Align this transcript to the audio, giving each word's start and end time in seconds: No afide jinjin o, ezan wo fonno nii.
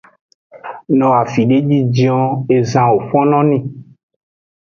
No 0.99 1.09
afide 1.17 1.55
jinjin 1.67 2.13
o, 2.15 2.23
ezan 2.57 2.87
wo 2.93 2.99
fonno 3.11 3.39
nii. 3.51 3.61